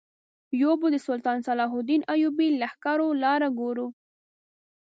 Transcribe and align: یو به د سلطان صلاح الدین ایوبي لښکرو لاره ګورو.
یو 0.61 0.71
به 0.79 0.87
د 0.93 0.97
سلطان 1.07 1.37
صلاح 1.47 1.71
الدین 1.77 2.01
ایوبي 2.13 2.47
لښکرو 2.61 3.07
لاره 3.23 3.49
ګورو. 3.59 3.87